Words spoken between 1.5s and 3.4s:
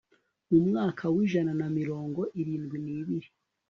na mirongo irindwi n'ibiri